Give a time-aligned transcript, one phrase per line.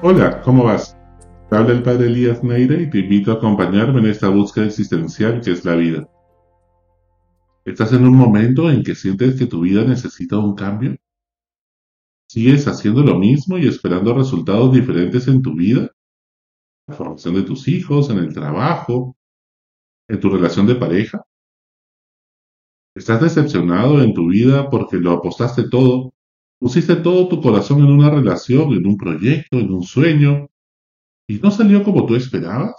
[0.00, 0.96] Hola, ¿cómo vas?
[1.50, 5.40] Te habla el padre Elías Neire y te invito a acompañarme en esta búsqueda existencial
[5.40, 6.08] que es la vida.
[7.64, 10.96] ¿Estás en un momento en que sientes que tu vida necesita un cambio?
[12.28, 15.90] ¿Sigues haciendo lo mismo y esperando resultados diferentes en tu vida?
[16.86, 19.16] ¿La formación de tus hijos, en el trabajo,
[20.06, 21.24] en tu relación de pareja?
[22.94, 26.12] ¿Estás decepcionado en tu vida porque lo apostaste todo
[26.60, 30.48] Pusiste todo tu corazón en una relación, en un proyecto, en un sueño,
[31.28, 32.74] y no salió como tú esperabas.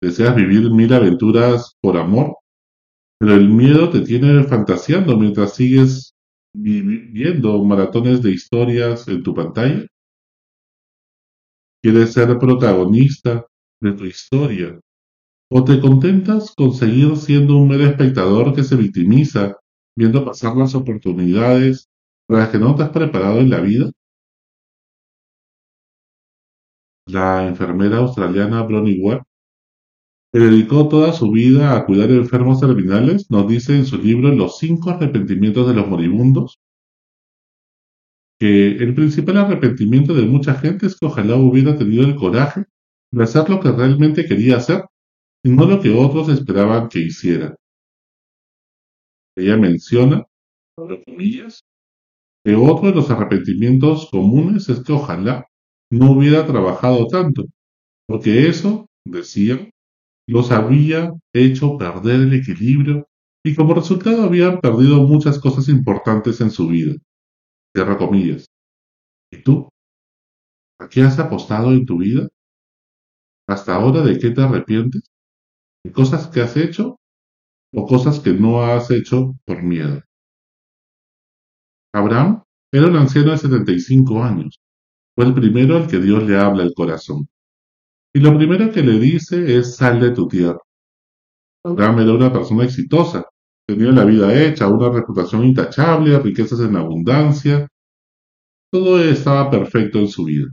[0.00, 2.36] Deseas vivir mil aventuras por amor,
[3.18, 6.14] pero el miedo te tiene fantaseando mientras sigues
[6.54, 9.86] viviendo maratones de historias en tu pantalla.
[11.82, 13.46] ¿Quieres ser protagonista
[13.80, 14.80] de tu historia?
[15.50, 19.56] ¿O te contentas con seguir siendo un mero espectador que se victimiza
[19.96, 21.88] viendo pasar las oportunidades
[22.26, 23.90] para que no te has preparado en la vida,
[27.06, 29.22] la enfermera australiana Bronnie Ware,
[30.32, 34.58] que dedicó toda su vida a cuidar enfermos terminales, nos dice en su libro Los
[34.58, 36.58] cinco arrepentimientos de los moribundos,
[38.40, 42.64] que el principal arrepentimiento de mucha gente es que ojalá hubiera tenido el coraje
[43.12, 44.84] de hacer lo que realmente quería hacer
[45.44, 47.54] y no lo que otros esperaban que hiciera.
[49.36, 50.24] Ella menciona,
[50.76, 51.62] entre comillas,
[52.44, 55.46] que otro de los arrepentimientos comunes es que ojalá
[55.90, 57.44] no hubiera trabajado tanto,
[58.08, 59.70] porque eso, decían,
[60.28, 63.06] los había hecho perder el equilibrio
[63.44, 66.94] y como resultado habían perdido muchas cosas importantes en su vida.
[67.74, 68.46] Cierra comillas.
[69.32, 69.68] ¿Y tú?
[70.80, 72.28] ¿A qué has apostado en tu vida?
[73.48, 75.02] ¿Hasta ahora de qué te arrepientes?
[75.84, 76.98] ¿De cosas que has hecho
[77.74, 80.02] o cosas que no has hecho por miedo?
[81.94, 84.58] Abraham era un anciano de 75 años.
[85.14, 87.28] Fue el primero al que Dios le habla el corazón.
[88.14, 90.58] Y lo primero que le dice es sal de tu tierra.
[91.64, 93.26] Abraham era una persona exitosa.
[93.66, 97.68] Tenía la vida hecha, una reputación intachable, riquezas en abundancia.
[98.72, 100.46] Todo estaba perfecto en su vida.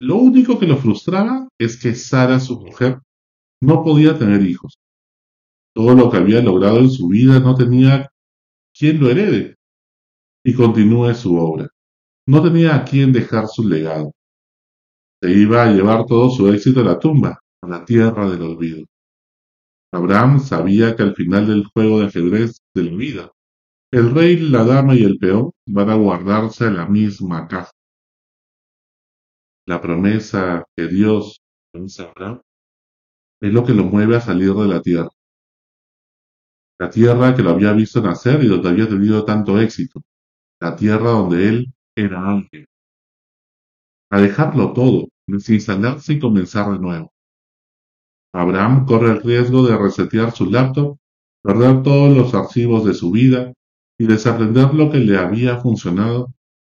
[0.00, 2.98] Lo único que lo frustraba es que Sara, su mujer,
[3.60, 4.78] no podía tener hijos.
[5.74, 8.08] Todo lo que había logrado en su vida no tenía
[8.72, 9.57] quien lo herede
[10.48, 11.68] y continúe su obra.
[12.26, 14.12] No tenía a quién dejar su legado.
[15.20, 18.86] Se iba a llevar todo su éxito a la tumba, a la tierra del olvido.
[19.92, 23.32] Abraham sabía que al final del juego de ajedrez de la vida,
[23.92, 27.72] el rey, la dama y el peón van a guardarse en la misma caja.
[29.66, 31.42] La promesa que Dios
[31.74, 32.40] Abraham
[33.42, 35.10] es lo que lo mueve a salir de la tierra.
[36.78, 40.00] La tierra que lo había visto nacer y donde había tenido tanto éxito
[40.60, 42.66] la tierra donde él era ángel,
[44.10, 47.12] a dejarlo todo, desinstalarse y comenzar de nuevo.
[48.34, 50.98] Abraham corre el riesgo de resetear su laptop,
[51.42, 53.52] perder todos los archivos de su vida
[53.98, 56.32] y desaprender lo que le había funcionado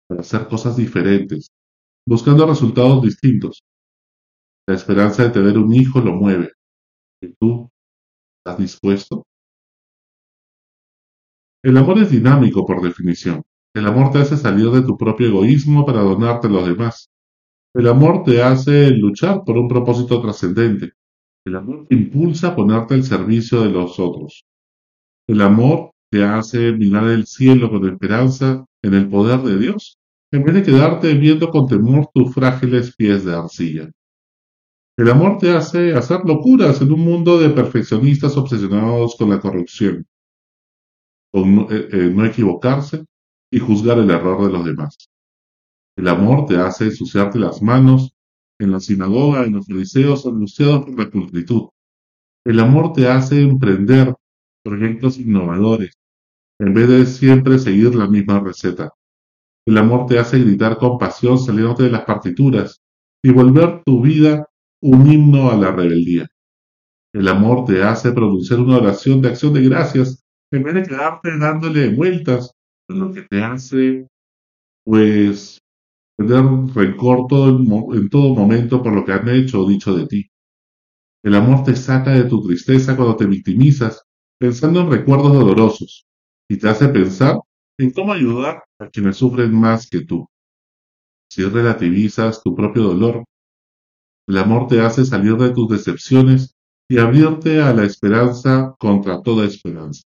[0.09, 1.51] para hacer cosas diferentes,
[2.07, 3.63] buscando resultados distintos.
[4.67, 6.53] La esperanza de tener un hijo lo mueve.
[7.23, 7.71] ¿Y tú
[8.39, 9.25] estás dispuesto?
[11.63, 13.43] El amor es dinámico por definición.
[13.79, 17.13] El amor te hace salir de tu propio egoísmo para donarte a los demás.
[17.73, 20.95] El amor te hace luchar por un propósito trascendente.
[21.47, 24.45] El amor te impulsa a ponerte al servicio de los otros.
[25.29, 29.97] El amor te hace mirar el cielo con esperanza en el poder de Dios,
[30.33, 33.91] en vez de quedarte viendo con temor tus frágiles pies de arcilla.
[34.97, 40.05] El amor te hace hacer locuras en un mundo de perfeccionistas obsesionados con la corrupción,
[41.31, 43.05] con no, eh, eh, no equivocarse
[43.51, 44.97] y juzgar el error de los demás.
[45.97, 48.13] El amor te hace ensuciarte las manos
[48.61, 51.69] en la sinagoga, en los liceos, anunciados por la pulcritud.
[52.45, 54.15] El amor te hace emprender
[54.63, 55.93] proyectos innovadores,
[56.61, 58.93] en vez de siempre seguir la misma receta.
[59.67, 62.81] El amor te hace gritar con pasión saliéndote de las partituras
[63.23, 64.47] y volver tu vida
[64.81, 66.29] un himno a la rebeldía.
[67.13, 71.39] El amor te hace pronunciar una oración de acción de gracias en vez de quedarte
[71.39, 72.53] dándole vueltas
[72.97, 74.09] lo que te hace,
[74.85, 75.59] pues,
[76.17, 76.45] tener
[76.75, 80.31] rencor todo en todo momento por lo que han hecho o dicho de ti.
[81.25, 84.03] El amor te saca de tu tristeza cuando te victimizas,
[84.41, 86.07] pensando en recuerdos dolorosos,
[86.49, 87.39] y te hace pensar
[87.79, 90.27] en cómo ayudar a quienes sufren más que tú.
[91.31, 93.25] Si relativizas tu propio dolor,
[94.27, 96.55] el amor te hace salir de tus decepciones
[96.89, 100.03] y abrirte a la esperanza contra toda esperanza.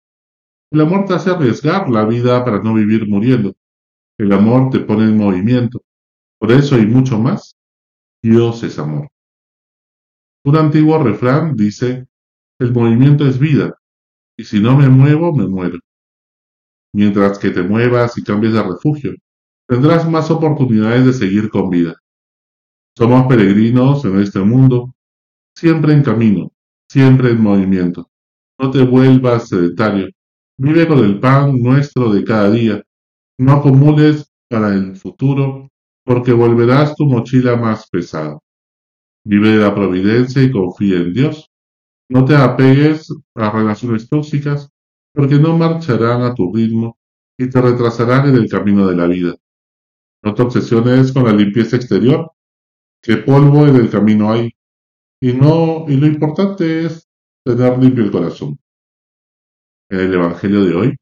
[0.73, 3.55] El amor te hace arriesgar la vida para no vivir muriendo.
[4.19, 5.83] El amor te pone en movimiento.
[6.39, 7.57] Por eso y mucho más,
[8.23, 9.09] Dios es amor.
[10.45, 12.07] Un antiguo refrán dice,
[12.59, 13.75] el movimiento es vida,
[14.37, 15.79] y si no me muevo, me muero.
[16.93, 19.15] Mientras que te muevas y cambies de refugio,
[19.69, 21.97] tendrás más oportunidades de seguir con vida.
[22.97, 24.95] Somos peregrinos en este mundo,
[25.55, 26.53] siempre en camino,
[26.89, 28.09] siempre en movimiento.
[28.59, 30.09] No te vuelvas sedentario.
[30.59, 32.83] Vive con el pan nuestro de cada día.
[33.39, 35.69] No acumules para el futuro,
[36.03, 38.39] porque volverás tu mochila más pesada.
[39.25, 41.51] Vive de la providencia y confía en Dios.
[42.09, 44.71] No te apegues a relaciones tóxicas,
[45.13, 46.97] porque no marcharán a tu ritmo
[47.39, 49.35] y te retrasarán en el camino de la vida.
[50.23, 52.31] No te obsesiones con la limpieza exterior,
[53.03, 54.53] que polvo en el camino hay,
[55.21, 57.09] y no, y lo importante es
[57.45, 58.59] tener limpio el corazón.
[59.89, 60.97] En el Evangelio de hoy,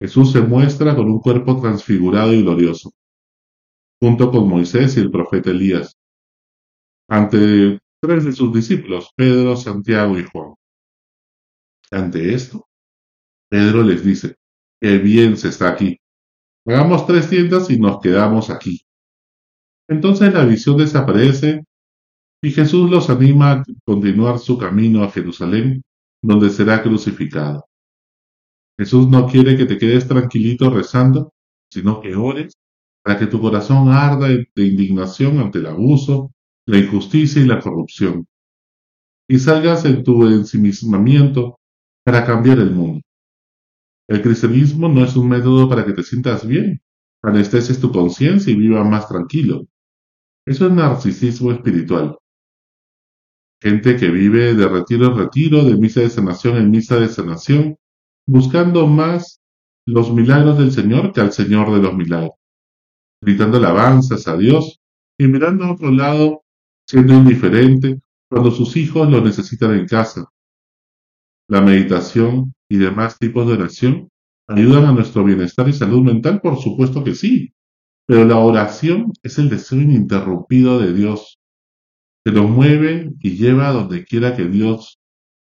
[0.00, 2.92] Jesús se muestra con un cuerpo transfigurado y glorioso,
[4.00, 5.96] junto con Moisés y el profeta Elías,
[7.08, 10.54] ante tres de sus discípulos, Pedro, Santiago y Juan.
[11.90, 12.66] Ante esto,
[13.50, 14.36] Pedro les dice,
[14.80, 15.98] qué bien se está aquí.
[16.66, 18.80] Hagamos tres tiendas y nos quedamos aquí.
[19.88, 21.64] Entonces la visión desaparece
[22.42, 25.82] y Jesús los anima a continuar su camino a Jerusalén,
[26.22, 27.64] donde será crucificado.
[28.80, 31.34] Jesús no quiere que te quedes tranquilito rezando,
[31.70, 32.54] sino que ores
[33.04, 36.32] para que tu corazón arda de indignación ante el abuso,
[36.64, 38.26] la injusticia y la corrupción,
[39.28, 41.58] y salgas en tu ensimismamiento
[42.06, 43.02] para cambiar el mundo.
[44.08, 46.80] El cristianismo no es un método para que te sientas bien,
[47.22, 49.66] anestesies tu conciencia y viva más tranquilo.
[50.46, 52.16] Eso es narcisismo espiritual.
[53.60, 57.76] Gente que vive de retiro en retiro, de misa de sanación en misa de sanación,
[58.30, 59.40] buscando más
[59.84, 62.36] los milagros del Señor que al Señor de los milagros,
[63.20, 64.78] gritando alabanzas a Dios
[65.18, 66.44] y mirando a otro lado,
[66.88, 68.00] siendo indiferente
[68.30, 70.28] cuando sus hijos lo necesitan en casa.
[71.48, 74.08] La meditación y demás tipos de oración
[74.46, 77.52] ayudan a nuestro bienestar y salud mental, por supuesto que sí,
[78.06, 81.40] pero la oración es el deseo ininterrumpido de Dios
[82.24, 85.00] que lo mueve y lleva a donde quiera que Dios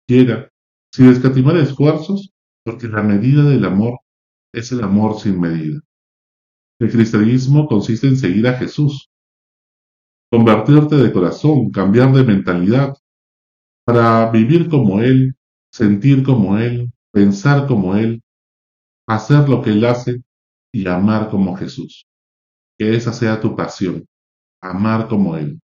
[0.05, 0.51] quiera,
[0.93, 2.32] sin escatimar esfuerzos,
[2.63, 3.99] porque la medida del amor
[4.53, 5.79] es el amor sin medida.
[6.79, 9.09] El cristianismo consiste en seguir a Jesús,
[10.31, 12.95] convertirte de corazón, cambiar de mentalidad,
[13.85, 15.35] para vivir como Él,
[15.71, 18.21] sentir como Él, pensar como Él,
[19.07, 20.23] hacer lo que Él hace
[20.71, 22.05] y amar como Jesús.
[22.77, 24.05] Que esa sea tu pasión,
[24.61, 25.59] amar como Él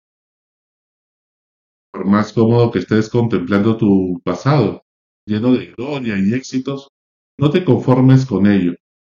[1.97, 4.83] por más cómodo que estés contemplando tu pasado,
[5.27, 6.89] lleno de gloria y éxitos,
[7.37, 8.73] no te conformes con ello,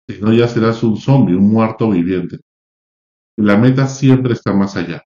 [0.08, 2.38] sino ya serás un zombie, un muerto viviente.
[3.36, 5.04] La meta siempre está más allá.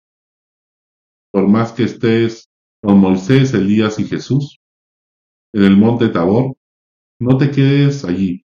[1.32, 2.50] Por más que estés
[2.82, 4.58] con Moisés, Elías y Jesús,
[5.54, 6.56] en el monte Tabor,
[7.20, 8.44] no te quedes allí.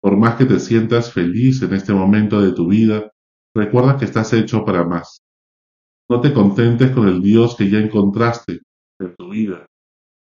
[0.00, 3.12] Por más que te sientas feliz en este momento de tu vida,
[3.54, 5.20] recuerda que estás hecho para más.
[6.08, 8.60] No te contentes con el Dios que ya encontraste
[8.98, 9.66] en tu vida,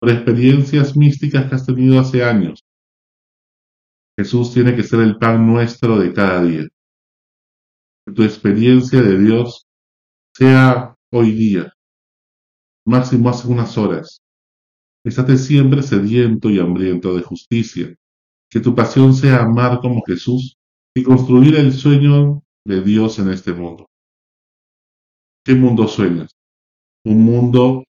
[0.00, 2.62] por experiencias místicas que has tenido hace años.
[4.18, 6.68] Jesús tiene que ser el pan nuestro de cada día.
[8.06, 9.66] Que tu experiencia de Dios
[10.34, 11.72] sea hoy día,
[12.86, 14.20] máximo hace unas horas.
[15.04, 17.94] Estate siempre sediento y hambriento de justicia.
[18.50, 20.56] Que tu pasión sea amar como Jesús
[20.94, 23.86] y construir el sueño de Dios en este mundo.
[25.44, 26.32] ¿Qué mundo sueñas?
[27.04, 27.84] ¿Un mundo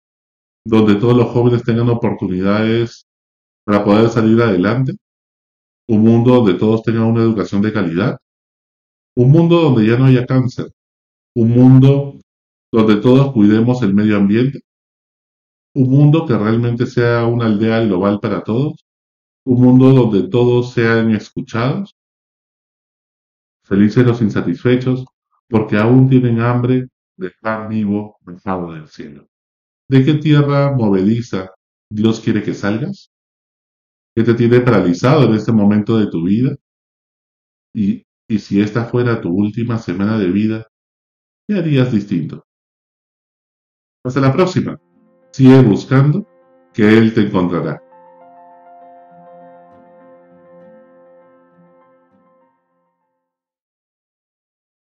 [0.65, 3.05] donde todos los jóvenes tengan oportunidades
[3.63, 4.93] para poder salir adelante?
[5.87, 8.17] ¿Un mundo donde todos tengan una educación de calidad?
[9.15, 10.71] ¿Un mundo donde ya no haya cáncer?
[11.35, 12.19] ¿Un mundo
[12.71, 14.61] donde todos cuidemos el medio ambiente?
[15.75, 18.83] ¿Un mundo que realmente sea una aldea global para todos?
[19.45, 21.95] ¿Un mundo donde todos sean escuchados?
[23.63, 25.05] Felices los insatisfechos
[25.47, 29.27] porque aún tienen hambre de pan vivo bajado del cielo.
[29.87, 31.51] ¿De qué tierra movediza
[31.91, 33.11] Dios quiere que salgas?
[34.15, 36.55] ¿Qué te tiene paralizado en este momento de tu vida?
[37.73, 40.67] Y, y si esta fuera tu última semana de vida,
[41.47, 42.45] ¿qué harías distinto?
[44.03, 44.79] Hasta la próxima.
[45.31, 46.25] Sigue buscando
[46.73, 47.84] que Él te encontrará.